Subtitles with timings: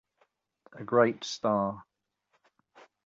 [0.73, 1.85] A great star.